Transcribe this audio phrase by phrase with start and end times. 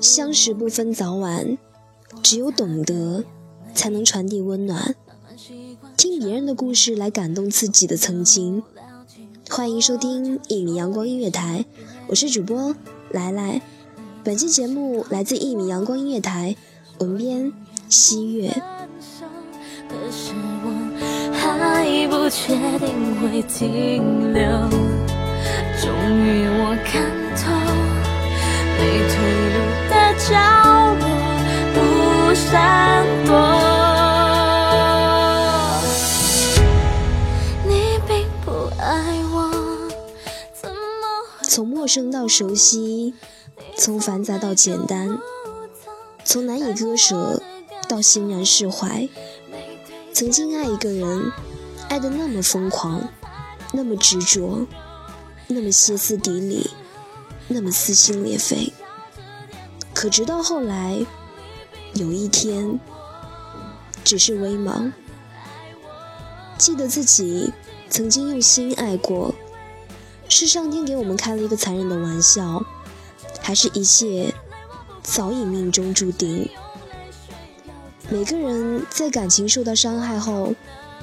[0.00, 1.56] 相识不分早晚，
[2.22, 3.24] 只有懂得，
[3.74, 4.94] 才能传递温暖。
[5.96, 8.62] 听别人的故事来感动自己的曾经。
[9.48, 11.64] 欢迎收听一米阳光音乐台，
[12.08, 12.74] 我是主播
[13.10, 13.60] 来来。
[14.24, 16.56] 本期节目来自一米阳光音乐台，
[16.98, 17.52] 文编
[17.88, 18.48] 西月。
[19.88, 20.32] 可是
[20.64, 20.70] 我
[21.34, 24.42] 还不确定会停留
[25.78, 25.92] 终
[26.24, 27.11] 于我看
[28.82, 29.14] 没退
[29.54, 29.62] 路。
[30.18, 30.34] 角
[30.94, 31.04] 落
[31.74, 31.78] 不
[32.34, 33.30] 闪躲。
[37.66, 38.84] 你并不爱
[39.32, 39.34] 我，
[41.42, 43.14] 从陌生到熟悉，
[43.76, 45.18] 从繁杂到简单，
[46.24, 47.42] 从难以割舍
[47.88, 49.08] 到欣然释怀。
[50.12, 51.32] 曾经爱一个人，
[51.88, 53.08] 爱得那么疯狂，
[53.72, 54.66] 那么执着，
[55.48, 56.70] 那么歇斯底里，
[57.48, 58.72] 那么撕心裂肺。
[59.94, 60.98] 可直到后来，
[61.94, 62.80] 有一天，
[64.02, 64.90] 只是微茫，
[66.58, 67.52] 记得自己
[67.90, 69.34] 曾经用心爱过，
[70.28, 72.64] 是上天给我们开了一个残忍的玩笑，
[73.40, 74.34] 还是一切
[75.02, 76.48] 早已命中注定？
[78.08, 80.54] 每个人在感情受到伤害后，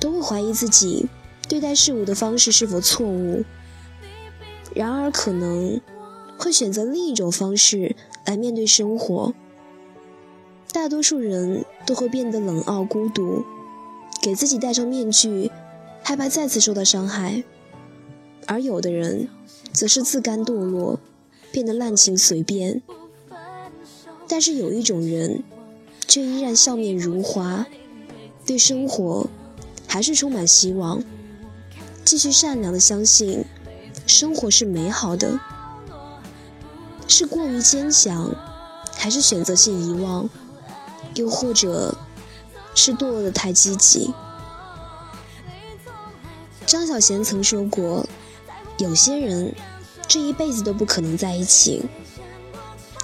[0.00, 1.06] 都会怀疑自己
[1.48, 3.44] 对待事物的方式是否错误，
[4.74, 5.80] 然而可能
[6.38, 7.96] 会选择另一种方式。
[8.26, 9.32] 来面对生活，
[10.72, 13.44] 大多数人都会变得冷傲孤独，
[14.20, 15.52] 给自己戴上面具，
[16.02, 17.44] 害怕再次受到伤害；
[18.46, 19.28] 而有的人，
[19.72, 20.98] 则是自甘堕落，
[21.52, 22.82] 变得滥情随便。
[24.26, 25.44] 但是有一种人，
[26.08, 27.64] 却依然笑面如花，
[28.44, 29.28] 对生活
[29.86, 31.00] 还是充满希望，
[32.04, 33.44] 继续善良的相信，
[34.04, 35.38] 生活是美好的。
[37.08, 38.30] 是过于坚强，
[38.96, 40.28] 还是选择性遗忘，
[41.14, 41.96] 又或者
[42.74, 44.12] 是堕落的太积极？
[46.66, 48.06] 张小娴曾说过
[48.78, 49.54] ：“有些人
[50.08, 51.84] 这一辈子都不可能在一起，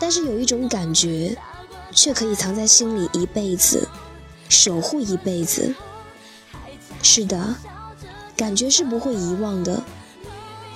[0.01, 1.39] 但是有一种感觉，
[1.93, 3.89] 却可以藏在心里一辈子，
[4.49, 5.75] 守护一辈子。”
[7.03, 7.55] 是的，
[8.37, 9.83] 感觉是不会遗忘的，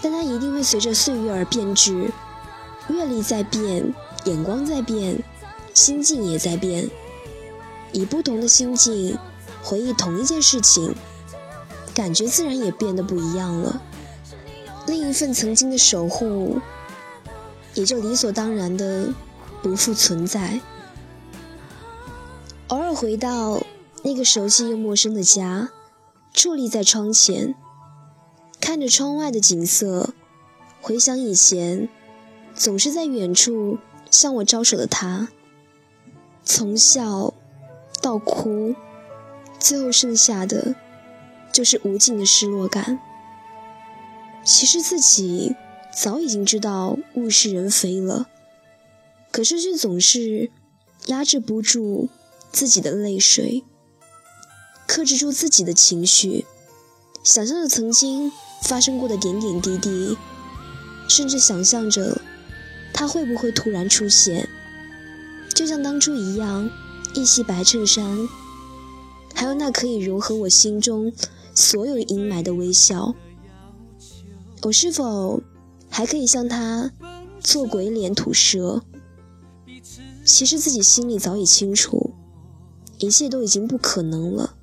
[0.00, 2.10] 但它一定会随着岁月而变质。
[2.88, 3.92] 阅历在变，
[4.24, 5.22] 眼光在变，
[5.74, 6.88] 心境也在变。
[7.92, 9.16] 以不同的心境
[9.62, 10.94] 回忆同一件事情，
[11.94, 13.80] 感觉自然也变得不一样了。
[14.86, 16.60] 另一份曾经的守护，
[17.74, 19.08] 也就理所当然的
[19.62, 20.60] 不复存在。
[22.68, 23.62] 偶尔回到
[24.02, 25.70] 那个熟悉又陌生的家，
[26.34, 27.54] 伫立在窗前，
[28.60, 30.10] 看着窗外的景色，
[30.80, 31.88] 回想以前。
[32.56, 33.78] 总是在远处
[34.10, 35.28] 向我招手的他，
[36.42, 37.34] 从笑
[38.00, 38.74] 到哭，
[39.60, 40.74] 最后剩下的
[41.52, 42.98] 就是无尽的失落感。
[44.42, 45.54] 其实自己
[45.94, 48.26] 早已经知道物是人非了，
[49.30, 50.50] 可是却总是
[51.06, 52.08] 压制不住
[52.52, 53.64] 自己的泪水，
[54.86, 56.46] 克制住自己的情绪，
[57.22, 58.32] 想象着曾经
[58.62, 60.16] 发生过的点点滴滴，
[61.06, 62.18] 甚至想象着。
[62.96, 64.48] 他会不会突然出现？
[65.54, 66.70] 就像当初一样，
[67.14, 68.26] 一袭白衬衫，
[69.34, 71.12] 还有那可以融合我心中
[71.54, 73.14] 所有阴霾的微笑。
[74.62, 75.42] 我是否
[75.90, 76.90] 还可以向他
[77.38, 78.82] 做鬼脸吐舌？
[80.24, 82.14] 其实自己心里早已清楚，
[82.98, 84.54] 一切都已经不可能了，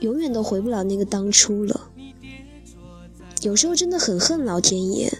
[0.00, 1.88] 永远都回不了那个当初了。
[3.42, 5.12] 有时候真的很恨老天爷，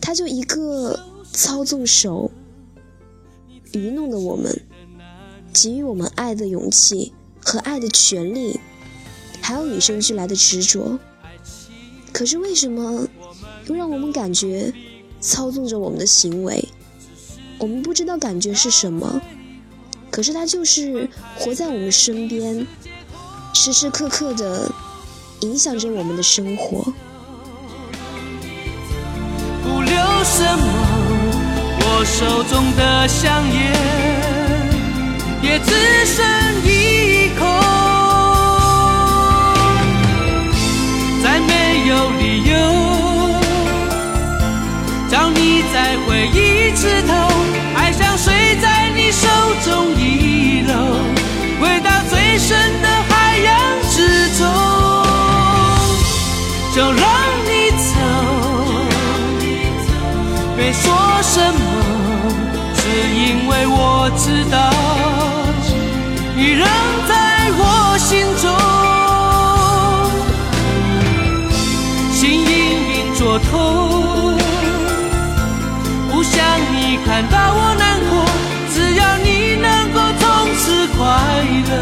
[0.00, 0.98] 他就一个
[1.42, 2.30] 操纵手，
[3.72, 4.60] 愚弄的我们，
[5.54, 8.60] 给予我们爱的勇气和爱的权利，
[9.40, 10.98] 还有与生俱来的执着。
[12.12, 13.08] 可是为什么
[13.68, 14.70] 又让我们感觉
[15.18, 16.62] 操纵着我们的行为？
[17.56, 19.22] 我们不知道感觉是什么，
[20.10, 21.08] 可是它就是
[21.38, 22.66] 活在我们身边，
[23.54, 24.70] 时时刻刻的
[25.40, 26.92] 影响着我们的生活。
[29.62, 30.89] 不留什么，
[32.02, 33.60] 我手中的香烟
[35.42, 35.70] 也只
[36.06, 36.24] 剩
[36.64, 37.44] 一口，
[41.22, 41.52] 再没
[41.88, 42.56] 有理由
[45.10, 47.19] 找你再回一次头。
[73.20, 74.38] 隐隐作痛。
[76.10, 78.24] 不想你看到我难过，
[78.72, 80.98] 只要你能够从此快
[81.68, 81.72] 乐，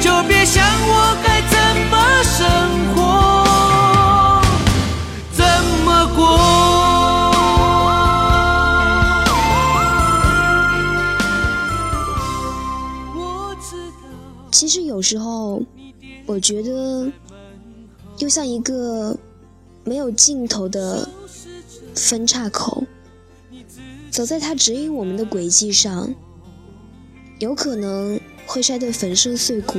[0.00, 1.56] 就别想我该怎
[1.90, 1.94] 么
[2.24, 2.40] 生
[2.94, 2.98] 活，
[5.32, 5.44] 怎
[5.84, 6.22] 么过。
[14.50, 15.62] 其实有时候，
[16.26, 17.12] 我觉得
[18.18, 19.14] 又像一个
[19.84, 21.08] 没有尽头的
[21.94, 22.84] 分岔口。
[24.10, 26.14] 走在他指引我们的轨迹上，
[27.40, 29.78] 有可能会摔得粉身碎骨、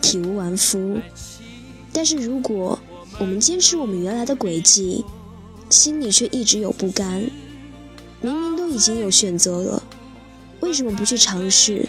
[0.00, 0.98] 体无完肤。
[1.92, 2.78] 但是如果
[3.18, 5.04] 我们坚持我们原来的轨迹，
[5.68, 7.28] 心里却一直有不甘。
[8.20, 9.82] 明明都已经有选择了，
[10.60, 11.88] 为什么不去尝试？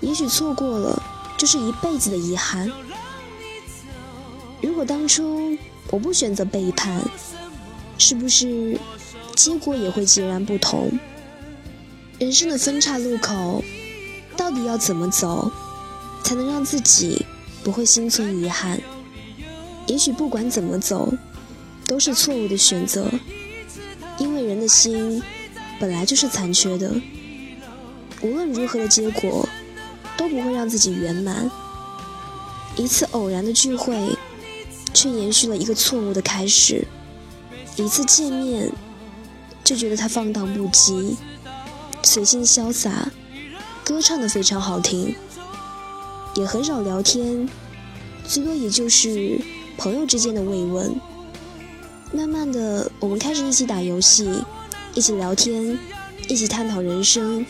[0.00, 1.02] 也许错过了，
[1.36, 2.72] 就是一辈子的遗憾。
[4.62, 5.54] 如果当初
[5.90, 7.02] 我不选择背叛，
[7.98, 8.78] 是不是？
[9.36, 10.90] 结果也会截然不同。
[12.18, 13.62] 人生的分岔路口，
[14.36, 15.50] 到底要怎么走，
[16.22, 17.26] 才能让自己
[17.62, 18.80] 不会心存遗憾？
[19.86, 21.12] 也许不管怎么走，
[21.86, 23.10] 都是错误的选择，
[24.18, 25.22] 因为人的心
[25.80, 26.94] 本来就是残缺的。
[28.22, 29.46] 无论如何的结果，
[30.16, 31.50] 都不会让自己圆满。
[32.76, 34.16] 一次偶然的聚会，
[34.94, 36.86] 却延续了一个错误的开始。
[37.76, 38.72] 一次见面。
[39.64, 41.14] 就觉得他放荡不羁，
[42.02, 43.10] 随性潇洒，
[43.82, 45.16] 歌唱的非常好听，
[46.34, 47.48] 也很少聊天，
[48.28, 49.40] 最多也就是
[49.78, 50.94] 朋友之间的慰问。
[52.12, 54.44] 慢慢的，我们开始一起打游戏，
[54.92, 55.78] 一起聊天，
[56.28, 57.46] 一起探讨人生。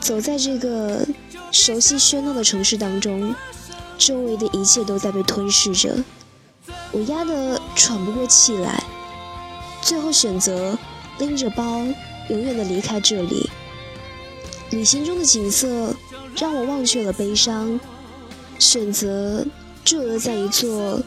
[0.00, 1.06] 走在这个
[1.52, 3.34] 熟悉喧闹的城市当中，
[3.98, 6.02] 周围的一切都在被吞噬着，
[6.94, 8.82] 我压得喘不过气来，
[9.82, 10.78] 最后选择。
[11.18, 11.78] 拎着包，
[12.28, 13.48] 永远的离开这里。
[14.70, 15.94] 旅行中的景色
[16.36, 17.78] 让我忘却了悲伤，
[18.58, 19.46] 选择
[19.84, 21.00] 驻留在一座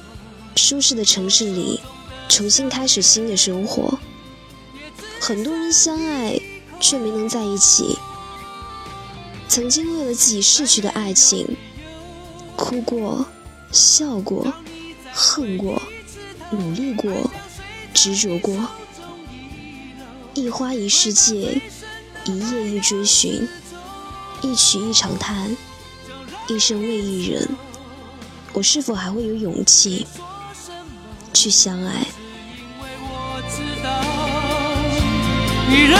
[0.56, 1.82] 舒适的城市里，
[2.30, 4.00] 重新开始新的生活。
[5.20, 6.40] 很多人相爱
[6.80, 7.98] 却没能在一起，
[9.50, 11.58] 曾经为了自己逝去的爱情，
[12.56, 13.26] 哭过、
[13.74, 14.54] 笑过、
[15.20, 15.82] 恨过、
[16.52, 17.12] 努力过、
[17.92, 18.56] 执着过。
[20.36, 21.60] 一花一世界，
[22.26, 23.50] 一夜一追寻，
[24.44, 25.58] 一曲一长叹，
[26.48, 27.50] 一生为一人。
[28.54, 30.06] 我是否还会有勇气
[31.34, 32.06] 去相爱？
[35.68, 36.00] 你仍